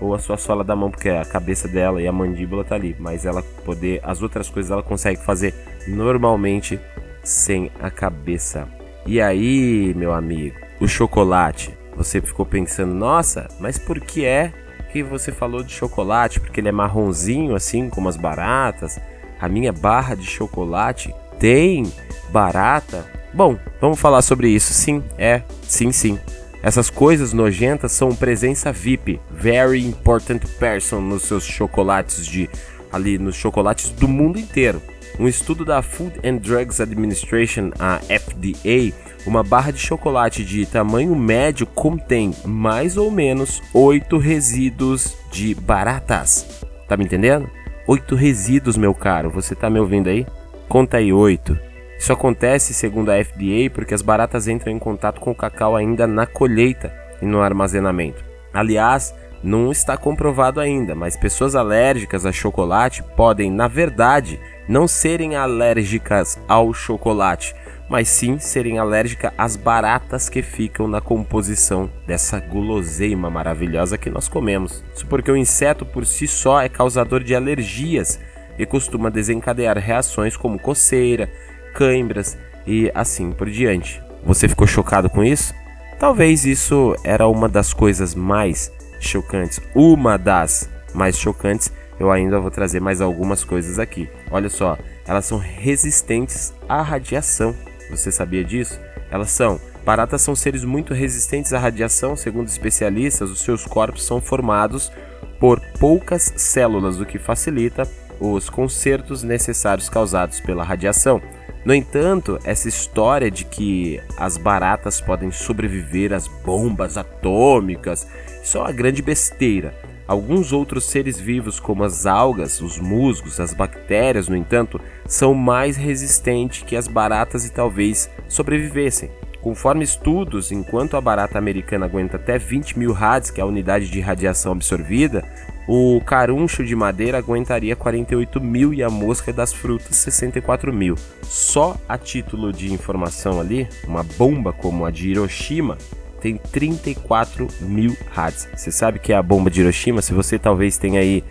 [0.00, 2.96] ou a sua sola da mão, porque a cabeça dela e a mandíbula tá ali,
[2.98, 5.52] mas ela poder as outras coisas ela consegue fazer
[5.86, 6.80] normalmente
[7.22, 8.66] sem a cabeça.
[9.10, 14.52] E aí, meu amigo, o chocolate, você ficou pensando, nossa, mas por que é
[14.92, 16.38] que você falou de chocolate?
[16.38, 19.00] Porque ele é marronzinho assim como as baratas.
[19.40, 21.92] A minha barra de chocolate tem
[22.30, 24.72] barata Bom, vamos falar sobre isso.
[24.72, 26.16] Sim, é, sim, sim.
[26.62, 32.48] Essas coisas nojentas são presença VIP, very important person nos seus chocolates de
[32.92, 34.82] ali nos chocolates do mundo inteiro.
[35.18, 38.94] Um estudo da Food and Drugs Administration, a FDA,
[39.26, 46.64] uma barra de chocolate de tamanho médio contém mais ou menos 8 resíduos de baratas.
[46.88, 47.50] Tá me entendendo?
[47.86, 49.30] 8 resíduos, meu caro.
[49.30, 50.26] Você tá me ouvindo aí?
[50.68, 51.58] Conta aí 8.
[51.98, 56.06] Isso acontece, segundo a FDA, porque as baratas entram em contato com o cacau ainda
[56.06, 58.24] na colheita e no armazenamento.
[58.54, 65.34] Aliás, não está comprovado ainda, mas pessoas alérgicas a chocolate podem, na verdade, não serem
[65.34, 67.54] alérgicas ao chocolate,
[67.88, 74.28] mas sim serem alérgicas às baratas que ficam na composição dessa guloseima maravilhosa que nós
[74.28, 74.84] comemos.
[74.94, 78.20] Isso porque o inseto por si só é causador de alergias
[78.58, 81.28] e costuma desencadear reações como coceira,
[81.74, 84.02] câimbras e assim por diante.
[84.22, 85.54] Você ficou chocado com isso?
[85.98, 91.72] Talvez isso era uma das coisas mais chocantes, uma das mais chocantes.
[91.98, 94.08] Eu ainda vou trazer mais algumas coisas aqui.
[94.30, 97.54] Olha só, elas são resistentes à radiação.
[97.90, 98.80] Você sabia disso?
[99.10, 99.60] Elas são.
[99.84, 104.92] Baratas são seres muito resistentes à radiação, segundo especialistas, os seus corpos são formados
[105.38, 107.88] por poucas células, o que facilita
[108.20, 111.20] os consertos necessários causados pela radiação.
[111.64, 118.06] No entanto, essa história de que as baratas podem sobreviver às bombas atômicas,
[118.42, 119.74] isso é uma grande besteira.
[120.08, 125.76] Alguns outros seres vivos, como as algas, os musgos, as bactérias, no entanto, são mais
[125.76, 129.10] resistentes que as baratas e talvez sobrevivessem.
[129.40, 133.88] Conforme estudos, enquanto a barata americana aguenta até 20 mil rads, que é a unidade
[133.88, 135.24] de radiação absorvida,
[135.68, 140.96] o caruncho de madeira aguentaria 48 mil e a mosca das frutas 64 mil.
[141.22, 145.78] Só a título de informação ali, uma bomba como a de Hiroshima
[146.20, 148.46] tem 34 mil rads.
[148.54, 150.02] Você sabe que é a bomba de Hiroshima?
[150.02, 151.24] Se você talvez tenha aí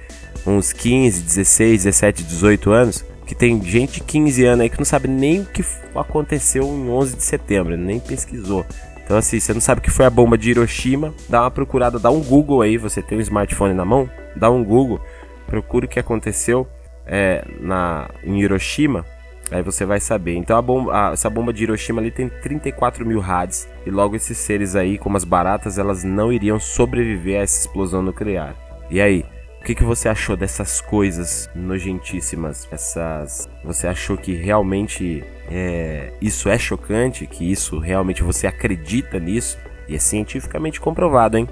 [0.45, 4.85] uns 15, 16, 17, 18 anos, que tem gente de 15 anos aí que não
[4.85, 5.63] sabe nem o que
[5.95, 8.65] aconteceu em 11 de setembro, nem pesquisou.
[9.09, 11.97] Então, assim, você não sabe o que foi a bomba de Hiroshima, dá uma procurada,
[11.97, 15.01] dá um Google aí, você tem um smartphone na mão, dá um Google,
[15.47, 16.67] procura o que aconteceu
[17.07, 19.03] é, na, em Hiroshima,
[19.49, 20.35] aí você vai saber.
[20.35, 24.15] Então, a bomba, a, essa bomba de Hiroshima ali tem 34 mil rads, e logo
[24.15, 28.55] esses seres aí, como as baratas, elas não iriam sobreviver a essa explosão nuclear.
[28.91, 29.25] E aí?
[29.59, 32.67] O que, que você achou dessas coisas nojentíssimas?
[32.71, 33.47] Essas.
[33.63, 37.27] Você achou que realmente é, isso é chocante?
[37.27, 39.57] Que isso realmente você acredita nisso?
[39.87, 41.47] E é cientificamente comprovado, hein?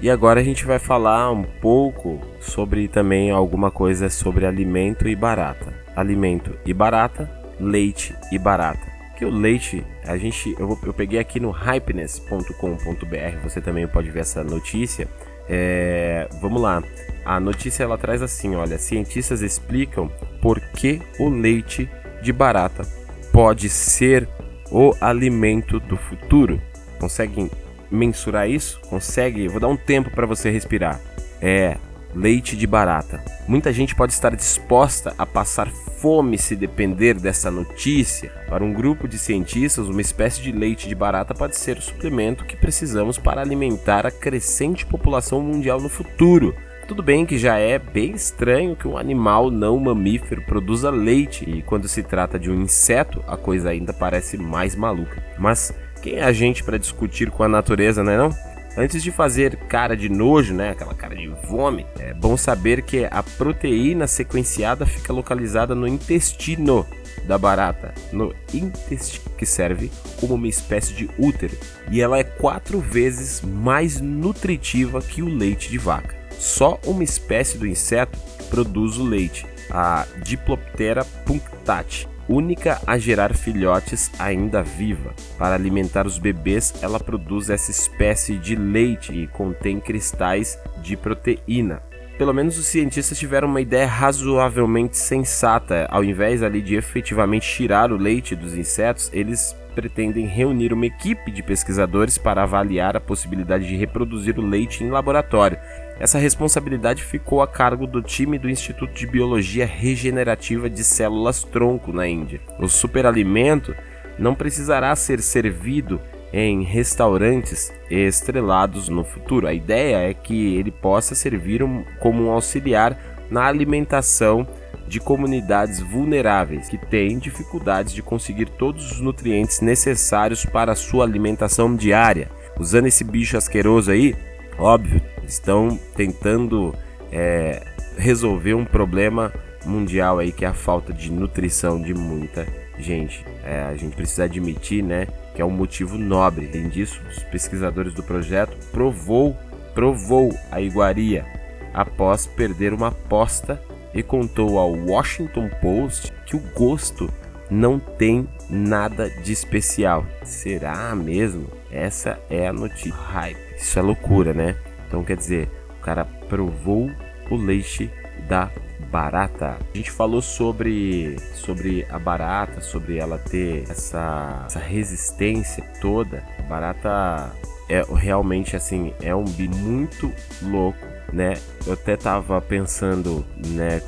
[0.00, 5.14] E agora a gente vai falar um pouco sobre também alguma coisa sobre alimento e
[5.14, 5.74] barata.
[5.94, 7.30] Alimento e barata,
[7.60, 8.88] leite e barata.
[9.18, 14.20] Que o leite, a gente, eu, eu peguei aqui no hypeness.com.br, você também pode ver
[14.20, 15.06] essa notícia.
[15.46, 16.82] É, vamos lá,
[17.24, 21.88] a notícia ela traz assim, olha, cientistas explicam por que o leite
[22.22, 22.86] de barata
[23.32, 24.28] pode ser
[24.70, 26.60] o alimento do futuro.
[26.98, 27.50] Conseguem
[27.90, 28.80] mensurar isso?
[28.88, 29.48] Consegue?
[29.48, 31.00] Vou dar um tempo para você respirar.
[31.40, 31.76] É,
[32.14, 33.22] leite de barata.
[33.46, 35.68] Muita gente pode estar disposta a passar
[36.00, 38.30] fome se depender dessa notícia.
[38.48, 42.44] Para um grupo de cientistas, uma espécie de leite de barata pode ser o suplemento
[42.44, 46.54] que precisamos para alimentar a crescente população mundial no futuro.
[46.90, 51.62] Tudo bem que já é bem estranho que um animal não mamífero produza leite, e
[51.62, 55.22] quando se trata de um inseto, a coisa ainda parece mais maluca.
[55.38, 55.72] Mas
[56.02, 58.30] quem é a gente para discutir com a natureza, não é não?
[58.76, 63.04] Antes de fazer cara de nojo, né, aquela cara de vômito, é bom saber que
[63.08, 66.84] a proteína sequenciada fica localizada no intestino
[67.22, 71.56] da barata, no intestino, que serve como uma espécie de útero,
[71.88, 76.19] e ela é quatro vezes mais nutritiva que o leite de vaca.
[76.40, 84.10] Só uma espécie do inseto produz o leite, a Diploptera punctati, única a gerar filhotes
[84.18, 85.14] ainda viva.
[85.36, 91.82] Para alimentar os bebês, ela produz essa espécie de leite e contém cristais de proteína.
[92.16, 95.86] Pelo menos os cientistas tiveram uma ideia razoavelmente sensata.
[95.90, 101.30] Ao invés ali de efetivamente tirar o leite dos insetos, eles pretendem reunir uma equipe
[101.30, 105.58] de pesquisadores para avaliar a possibilidade de reproduzir o leite em laboratório.
[106.00, 111.92] Essa responsabilidade ficou a cargo do time do Instituto de Biologia Regenerativa de Células Tronco
[111.92, 112.40] na Índia.
[112.58, 113.76] O superalimento
[114.18, 116.00] não precisará ser servido
[116.32, 119.46] em restaurantes estrelados no futuro.
[119.46, 121.60] A ideia é que ele possa servir
[122.00, 122.98] como um auxiliar
[123.30, 124.48] na alimentação
[124.88, 131.04] de comunidades vulneráveis que têm dificuldades de conseguir todos os nutrientes necessários para a sua
[131.04, 132.30] alimentação diária.
[132.58, 134.16] Usando esse bicho asqueroso aí,
[134.58, 136.74] óbvio, estão tentando
[137.12, 137.62] é,
[137.96, 139.32] resolver um problema
[139.64, 142.46] mundial aí que é a falta de nutrição de muita
[142.78, 143.24] gente.
[143.44, 146.48] É, a gente precisa admitir, né, que é um motivo nobre.
[146.50, 149.36] Além disso, os pesquisadores do projeto provou,
[149.74, 151.24] provou a iguaria
[151.72, 153.62] após perder uma aposta
[153.94, 157.12] e contou ao Washington Post que o gosto
[157.50, 160.06] não tem nada de especial.
[160.24, 161.48] Será mesmo?
[161.70, 162.94] Essa é a notícia.
[162.94, 163.38] Hype.
[163.56, 164.56] Isso é loucura, né?
[164.90, 165.48] Então quer dizer,
[165.78, 166.90] o cara provou
[167.30, 167.88] o leite
[168.28, 168.50] da
[168.90, 169.56] barata.
[169.72, 176.24] A gente falou sobre, sobre a barata, sobre ela ter essa, essa resistência toda.
[176.40, 177.32] A barata
[177.68, 181.34] é realmente assim, é um bi muito louco, né?
[181.64, 183.80] Eu até tava pensando, né,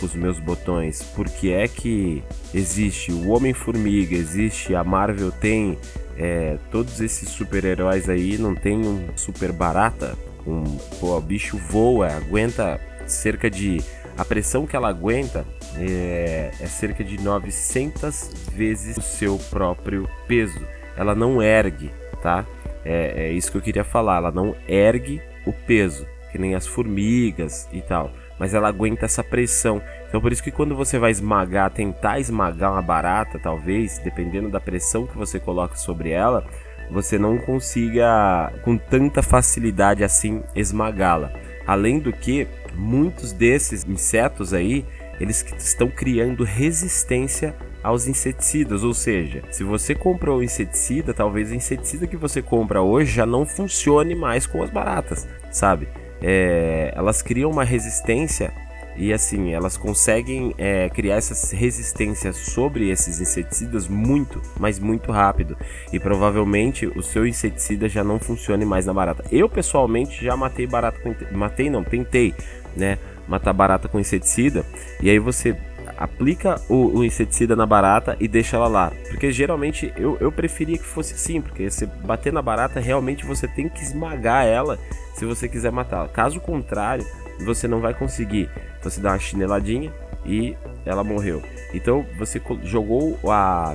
[0.00, 2.22] com os meus botões, porque é que
[2.54, 5.76] existe o Homem-Formiga, existe a Marvel tem
[6.16, 10.16] é, todos esses super-heróis aí, não tem um super barata?
[10.48, 10.64] Um,
[10.98, 13.82] pô, o bicho voa, aguenta cerca de
[14.16, 15.44] a pressão que ela aguenta
[15.76, 20.58] é, é cerca de 900 vezes o seu próprio peso.
[20.96, 22.44] Ela não ergue, tá?
[22.84, 24.16] É, é isso que eu queria falar.
[24.16, 28.10] Ela não ergue o peso, que nem as formigas e tal.
[28.38, 29.80] Mas ela aguenta essa pressão.
[30.08, 34.58] Então por isso que quando você vai esmagar, tentar esmagar uma barata, talvez, dependendo da
[34.58, 36.44] pressão que você coloca sobre ela,
[36.90, 41.32] você não consiga com tanta facilidade assim esmagá-la.
[41.66, 44.84] Além do que, muitos desses insetos aí,
[45.20, 52.06] eles estão criando resistência aos inseticidas, ou seja, se você comprou inseticida, talvez o inseticida
[52.06, 55.88] que você compra hoje já não funcione mais com as baratas, sabe?
[56.20, 58.52] É, elas criam uma resistência
[58.98, 65.56] e assim, elas conseguem é, criar essas resistências sobre esses inseticidas muito, mas muito rápido.
[65.92, 69.24] E provavelmente o seu inseticida já não funcione mais na barata.
[69.30, 71.14] Eu pessoalmente já matei barata com.
[71.30, 72.34] Matei não, tentei,
[72.76, 72.98] né?
[73.28, 74.64] Matar barata com inseticida.
[75.00, 75.56] E aí você
[75.96, 78.92] aplica o, o, inseticida na barata e deixa ela lá.
[79.08, 83.46] Porque geralmente eu, eu preferia que fosse assim, porque você bater na barata, realmente você
[83.46, 84.76] tem que esmagar ela
[85.14, 86.08] se você quiser matá-la.
[86.08, 87.06] Caso contrário,
[87.40, 88.50] você não vai conseguir.
[88.82, 89.92] Você dá uma chineladinha
[90.24, 91.42] e ela morreu.
[91.72, 93.74] Então você jogou a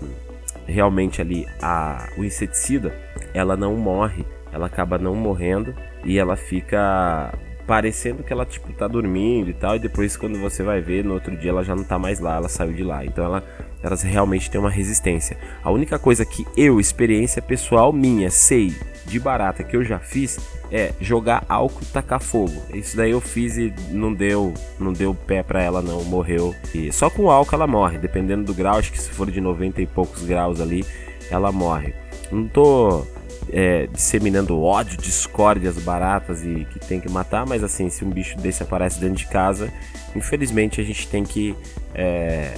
[0.65, 2.95] realmente ali a o inseticida,
[3.33, 7.33] ela não morre, ela acaba não morrendo e ela fica
[7.67, 11.13] parecendo que ela tipo tá dormindo e tal e depois quando você vai ver no
[11.13, 13.05] outro dia ela já não tá mais lá, ela saiu de lá.
[13.05, 13.43] Então ela
[13.81, 15.37] elas realmente têm uma resistência.
[15.61, 18.73] A única coisa que eu, experiência pessoal minha, sei
[19.05, 20.39] de barata que eu já fiz
[20.73, 22.59] é jogar álcool e tacar fogo.
[22.73, 26.55] Isso daí eu fiz e não deu, não deu pé para ela não, morreu.
[26.73, 29.83] E só com álcool ela morre, dependendo do grau, acho que se for de 90
[29.83, 30.83] e poucos graus ali,
[31.29, 31.93] ela morre.
[32.31, 33.05] Não tô
[33.51, 38.09] é, disseminando ódio, discórdia às baratas e que tem que matar, mas assim, se um
[38.09, 39.71] bicho desse aparece dentro de casa,
[40.15, 41.55] infelizmente a gente tem que
[41.93, 42.51] é,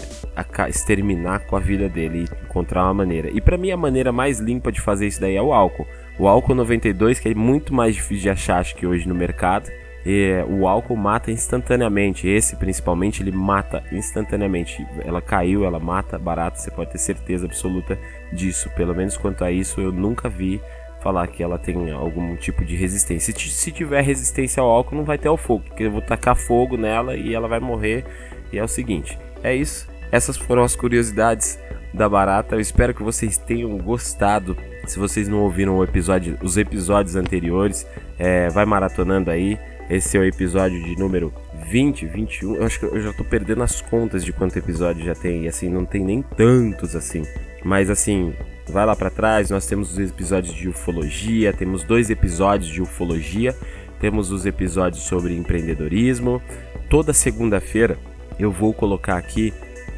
[0.70, 3.30] exterminar com a vida dele e encontrar uma maneira.
[3.30, 5.86] E para mim a maneira mais limpa de fazer isso daí é o álcool.
[6.18, 9.70] O álcool 92, que é muito mais difícil de achar acho que hoje no mercado.
[10.05, 12.28] E, o álcool mata instantaneamente.
[12.28, 14.86] Esse principalmente ele mata instantaneamente.
[15.03, 17.97] Ela caiu, ela mata barata, você pode ter certeza absoluta
[18.32, 18.70] disso.
[18.76, 20.61] Pelo menos quanto a isso, eu nunca vi
[21.01, 23.34] falar que ela tem algum tipo de resistência.
[23.34, 26.36] Se, se tiver resistência ao álcool, não vai ter ao fogo, porque eu vou tacar
[26.36, 28.05] fogo nela e ela vai morrer.
[28.53, 29.88] E é o seguinte: é isso.
[30.11, 31.59] Essas foram as curiosidades
[31.96, 32.56] da barata.
[32.56, 34.56] Eu espero que vocês tenham gostado.
[34.86, 37.88] Se vocês não ouviram episódio, os episódios anteriores,
[38.20, 39.58] é, vai maratonando aí.
[39.89, 41.34] Esse é o episódio de número
[41.68, 42.56] 20, 21.
[42.56, 45.43] Eu acho que eu já tô perdendo as contas de quanto episódio já tem.
[45.43, 47.24] E assim, não tem nem tantos assim.
[47.64, 48.34] Mas assim,
[48.68, 49.50] vai lá para trás.
[49.50, 51.54] Nós temos os episódios de ufologia.
[51.54, 53.56] Temos dois episódios de ufologia.
[54.00, 56.41] Temos os episódios sobre empreendedorismo.
[56.89, 57.98] Toda segunda-feira
[58.38, 59.54] eu vou colocar aqui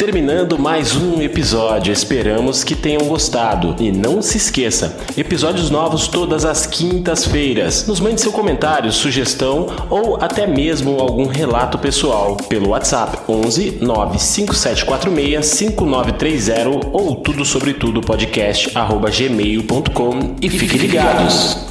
[0.00, 3.76] Terminando mais um episódio, esperamos que tenham gostado.
[3.78, 7.86] E não se esqueça, episódios novos todas as quintas-feiras.
[7.86, 15.44] Nos mande seu comentário, sugestão ou até mesmo algum relato pessoal pelo WhatsApp 11 95746
[15.44, 21.69] 5930 ou tudo sobre tudo podcast gmail.com e fiquem ligados.